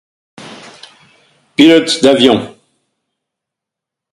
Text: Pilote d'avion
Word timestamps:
Pilote 1.55 2.01
d'avion 2.01 2.57